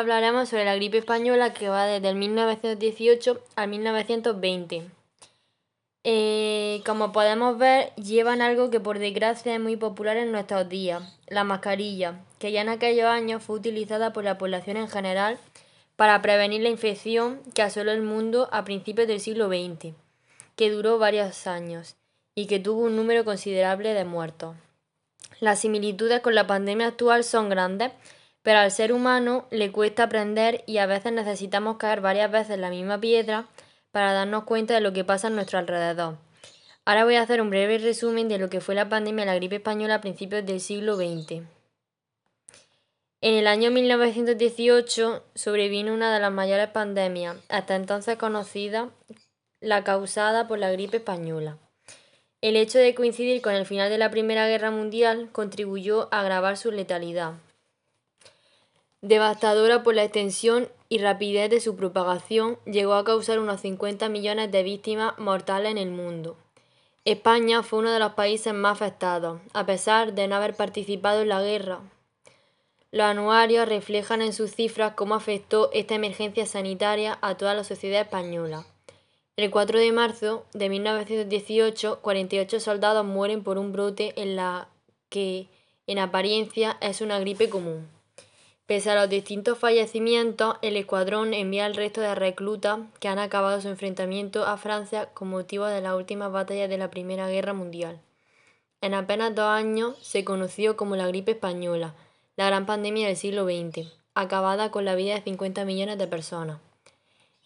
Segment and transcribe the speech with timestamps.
[0.00, 4.90] hablaremos sobre la gripe española que va desde el 1918 al 1920.
[6.02, 11.02] Eh, como podemos ver, llevan algo que por desgracia es muy popular en nuestros días,
[11.28, 15.38] la mascarilla, que ya en aquellos años fue utilizada por la población en general
[15.96, 19.94] para prevenir la infección que asoló el mundo a principios del siglo XX,
[20.56, 21.96] que duró varios años
[22.34, 24.56] y que tuvo un número considerable de muertos.
[25.40, 27.92] Las similitudes con la pandemia actual son grandes,
[28.42, 32.62] pero al ser humano le cuesta aprender y a veces necesitamos caer varias veces en
[32.62, 33.46] la misma piedra
[33.90, 36.16] para darnos cuenta de lo que pasa a nuestro alrededor.
[36.84, 39.36] Ahora voy a hacer un breve resumen de lo que fue la pandemia de la
[39.36, 41.42] gripe española a principios del siglo XX.
[43.22, 48.88] En el año 1918 sobrevino una de las mayores pandemias, hasta entonces conocida,
[49.60, 51.58] la causada por la gripe española.
[52.40, 56.56] El hecho de coincidir con el final de la Primera Guerra Mundial contribuyó a agravar
[56.56, 57.34] su letalidad.
[59.02, 64.52] Devastadora por la extensión y rapidez de su propagación, llegó a causar unos 50 millones
[64.52, 66.36] de víctimas mortales en el mundo.
[67.06, 71.30] España fue uno de los países más afectados, a pesar de no haber participado en
[71.30, 71.80] la guerra.
[72.90, 78.02] Los anuarios reflejan en sus cifras cómo afectó esta emergencia sanitaria a toda la sociedad
[78.02, 78.66] española.
[79.36, 84.68] El 4 de marzo de 1918, 48 soldados mueren por un brote en la
[85.08, 85.46] que,
[85.86, 87.88] en apariencia, es una gripe común.
[88.70, 93.60] Pese a los distintos fallecimientos, el escuadrón envía al resto de reclutas que han acabado
[93.60, 97.98] su enfrentamiento a Francia con motivo de las últimas batallas de la Primera Guerra Mundial.
[98.80, 101.96] En apenas dos años se conoció como la gripe española,
[102.36, 106.60] la gran pandemia del siglo XX, acabada con la vida de 50 millones de personas.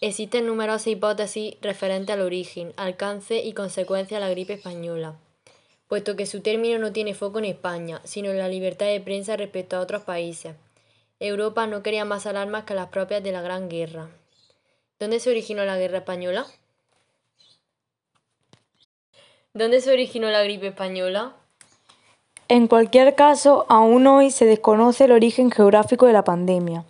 [0.00, 5.14] Existen numerosas hipótesis referentes al origen, alcance y consecuencia de la gripe española,
[5.86, 9.36] puesto que su término no tiene foco en España, sino en la libertad de prensa
[9.36, 10.56] respecto a otros países.
[11.26, 14.08] Europa no quería más alarmas que las propias de la Gran Guerra.
[14.98, 16.46] ¿Dónde se originó la guerra española?
[19.54, 21.34] ¿Dónde se originó la gripe española?
[22.48, 26.84] En cualquier caso, aún hoy se desconoce el origen geográfico de la pandemia.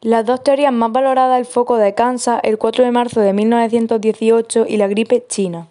[0.00, 4.66] Las dos teorías más valoradas el foco de Kansas el 4 de marzo de 1918
[4.68, 5.68] y la gripe china,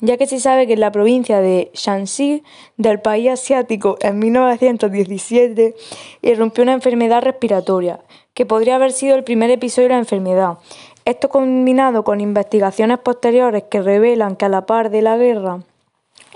[0.00, 2.42] ya que se sabe que en la provincia de Shanxi
[2.76, 5.74] del país asiático en 1917
[6.22, 8.00] irrumpió una enfermedad respiratoria,
[8.34, 10.58] que podría haber sido el primer episodio de la enfermedad.
[11.04, 15.60] Esto combinado con investigaciones posteriores que revelan que a la par de la guerra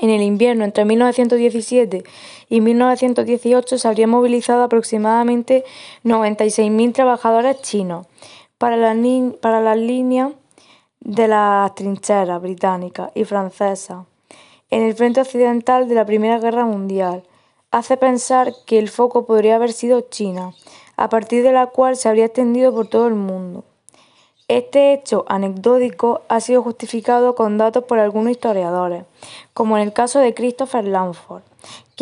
[0.00, 2.03] en el invierno entre 1917
[2.49, 5.65] y 1918 se habrían movilizado aproximadamente
[6.05, 8.06] 96.000 trabajadores chinos
[8.59, 8.97] para las,
[9.41, 10.33] para las líneas
[11.05, 14.05] de las trincheras británicas y francesas
[14.71, 17.25] en el frente occidental de la Primera Guerra Mundial.
[17.71, 20.53] Hace pensar que el foco podría haber sido China,
[20.97, 23.65] a partir de la cual se habría extendido por todo el mundo.
[24.49, 29.05] Este hecho anecdótico ha sido justificado con datos por algunos historiadores,
[29.55, 31.43] como en el caso de Christopher Lanford,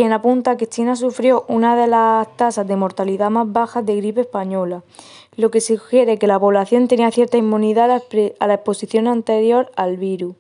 [0.01, 4.23] quien apunta que China sufrió una de las tasas de mortalidad más bajas de gripe
[4.23, 4.83] española,
[5.37, 10.37] lo que sugiere que la población tenía cierta inmunidad a la exposición anterior al virus.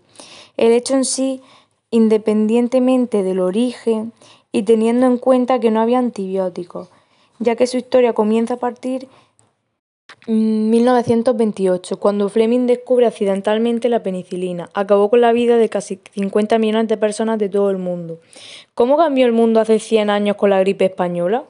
[0.57, 1.43] El hecho en sí,
[1.91, 4.15] independientemente del origen
[4.51, 6.89] y teniendo en cuenta que no había antibióticos,
[7.39, 9.09] ya que su historia comienza a partir
[10.27, 16.89] 1928, cuando Fleming descubre accidentalmente la penicilina, acabó con la vida de casi 50 millones
[16.89, 18.21] de personas de todo el mundo.
[18.75, 21.45] ¿Cómo cambió el mundo hace 100 años con la gripe española?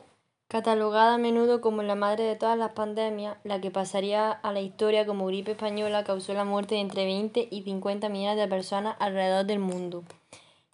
[0.49, 4.61] Catalogada a menudo como la madre de todas las pandemias, la que pasaría a la
[4.61, 8.97] historia como gripe española causó la muerte de entre 20 y 50 millones de personas
[8.99, 10.03] alrededor del mundo,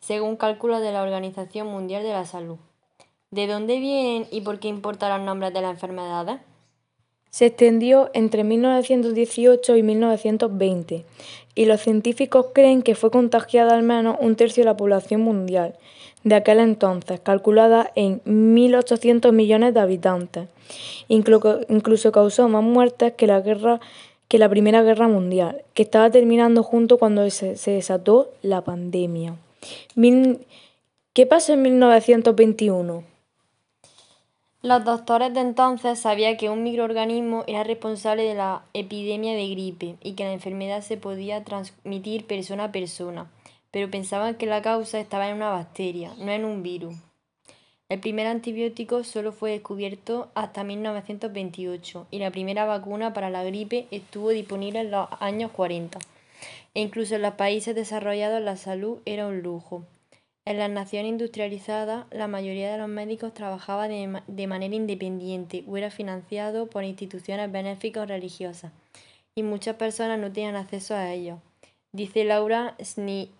[0.00, 2.56] según cálculos de la Organización Mundial de la Salud.
[3.30, 6.40] ¿De dónde vienen y por qué importan los nombres de las enfermedades?
[7.36, 11.04] Se extendió entre 1918 y 1920
[11.54, 15.74] y los científicos creen que fue contagiada al menos un tercio de la población mundial
[16.24, 20.48] de aquel entonces, calculada en 1.800 millones de habitantes.
[21.08, 23.80] Incluso causó más muertes que la guerra
[24.28, 29.36] que la Primera Guerra Mundial, que estaba terminando junto cuando se, desató la pandemia.
[31.12, 33.15] ¿Qué pasó en 1921?
[34.66, 39.94] Los doctores de entonces sabían que un microorganismo era responsable de la epidemia de gripe
[40.02, 43.30] y que la enfermedad se podía transmitir persona a persona,
[43.70, 46.96] pero pensaban que la causa estaba en una bacteria, no en un virus.
[47.88, 53.86] El primer antibiótico solo fue descubierto hasta 1928 y la primera vacuna para la gripe
[53.92, 56.00] estuvo disponible en los años 40.
[56.74, 59.84] E incluso en los países desarrollados la salud era un lujo.
[60.46, 65.90] En las naciones industrializadas, la mayoría de los médicos trabajaba de, manera independiente o era
[65.90, 68.70] financiado por instituciones benéficas religiosas,
[69.34, 71.40] y muchas personas no tenían acceso a ellos.
[71.90, 73.32] Dice Laura Sni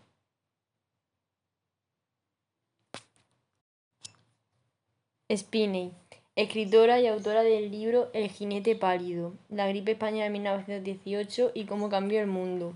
[5.30, 5.92] Spinney,
[6.34, 11.88] escritora y autora del libro El jinete pálido, la gripe española de 1918 y cómo
[11.88, 12.74] cambió el mundo.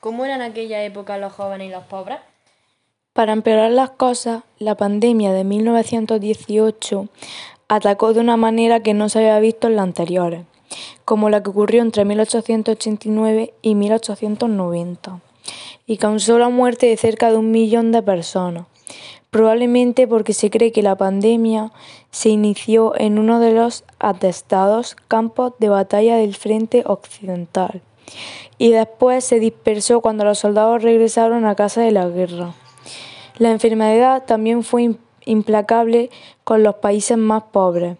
[0.00, 2.20] ¿Cómo eran en aquella época los jóvenes y los pobres?
[3.14, 7.06] Para empeorar las cosas, la pandemia de 1918
[7.68, 10.44] atacó de una manera que no se había visto en las anteriores,
[11.04, 15.20] como la que ocurrió entre 1889 y 1890,
[15.86, 18.66] y causó la muerte de cerca de un millón de personas
[19.30, 21.72] probablemente porque se cree que la pandemia
[22.12, 27.80] se inició en uno de los atestados campos de batalla del frente occidental
[28.58, 32.54] y después se dispersó cuando los soldados regresaron a casa de la guerra.
[33.38, 34.94] La enfermedad también fue
[35.24, 36.10] implacable
[36.44, 37.96] con los países más pobres.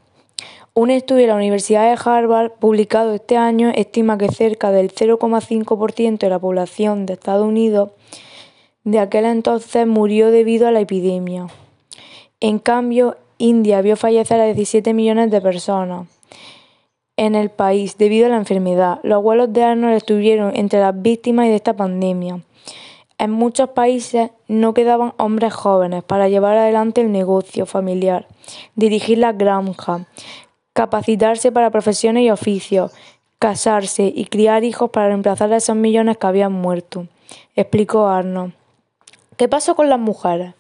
[0.75, 6.19] Un estudio de la Universidad de Harvard publicado este año estima que cerca del 0,5%
[6.19, 7.91] de la población de Estados Unidos
[8.85, 11.49] de aquel entonces murió debido a la epidemia.
[12.41, 16.07] En cambio, India vio fallecer a 17 millones de personas
[17.17, 19.01] en el país debido a la enfermedad.
[19.03, 22.41] Los abuelos de Arnold estuvieron entre las víctimas de esta pandemia.
[23.19, 28.27] En muchos países no quedaban hombres jóvenes para llevar adelante el negocio familiar,
[28.75, 30.03] dirigir las granjas,
[30.73, 32.93] capacitarse para profesiones y oficios,
[33.39, 37.07] casarse y criar hijos para reemplazar a esos millones que habían muerto,
[37.55, 38.55] explicó Arnold.
[39.37, 40.55] ¿Qué pasó con las mujeres?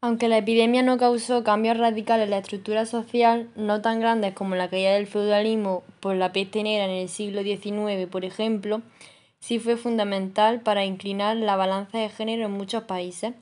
[0.00, 4.54] Aunque la epidemia no causó cambios radicales en la estructura social, no tan grandes como
[4.54, 8.80] la caída del feudalismo por la peste negra en el siglo XIX, por ejemplo,
[9.40, 13.34] sí fue fundamental para inclinar la balanza de género en muchos países.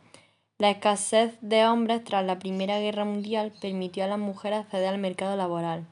[0.59, 4.99] La escasez de hombres tras la Primera Guerra Mundial permitió a las mujeres acceder al
[4.99, 5.87] mercado laboral.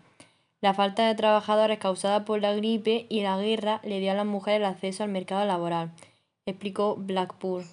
[0.60, 4.24] La falta de trabajadores causada por la gripe y la guerra le dio a las
[4.24, 5.92] mujeres el acceso al mercado laboral,
[6.46, 7.64] explicó Blackpool.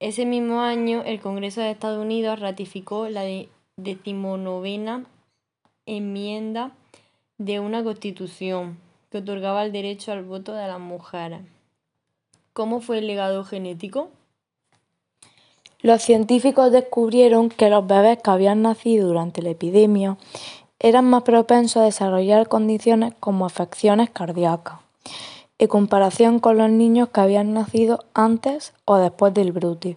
[0.00, 3.24] Ese mismo año, el Congreso de Estados Unidos ratificó la
[3.76, 5.06] decimonovena
[5.86, 6.72] enmienda
[7.38, 8.83] de una constitución
[9.14, 11.42] que otorgaba el derecho al voto de las mujeres.
[12.52, 14.08] ¿Cómo fue el legado genético?
[15.78, 20.16] Los científicos descubrieron que los bebés que habían nacido durante la epidemia
[20.80, 24.80] eran más propensos a desarrollar condiciones como afecciones cardíacas
[25.58, 29.96] en comparación con los niños que habían nacido antes o después del brote.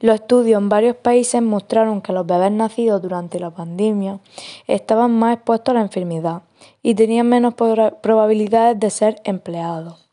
[0.00, 4.18] Los estudios en varios países mostraron que los bebés nacidos durante la pandemia
[4.66, 6.42] estaban más expuestos a la enfermedad
[6.82, 10.08] y tenían menos probabilidades de ser empleados.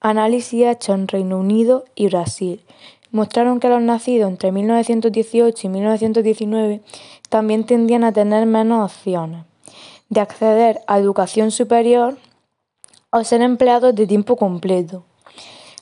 [0.00, 2.62] Análisis hechos en Reino Unido y Brasil
[3.10, 6.80] mostraron que los nacidos entre 1918 y 1919
[7.28, 9.44] también tendían a tener menos opciones
[10.08, 12.16] de acceder a educación superior
[13.10, 15.04] o ser empleados de tiempo completo.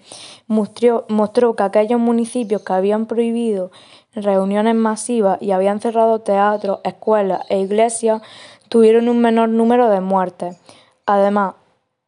[0.47, 3.71] mostró, mostró que aquellos municipios que habían prohibido
[4.13, 8.21] reuniones masivas y habían cerrado teatros, escuelas e iglesias
[8.67, 10.57] tuvieron un menor número de muertes.
[11.05, 11.55] Además,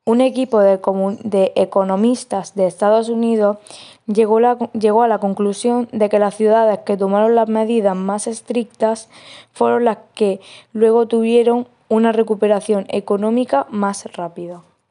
[0.05, 3.57] un equipo de, economistas de Estados Unidos
[4.05, 4.39] llegó,
[4.73, 9.07] llegó, a la conclusión de que las ciudades que tomaron las medidas más estrictas
[9.53, 10.41] fueron las que
[10.73, 14.61] luego tuvieron una recuperación económica más rápida.